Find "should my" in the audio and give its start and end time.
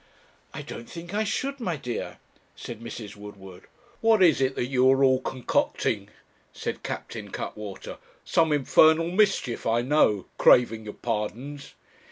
1.23-1.75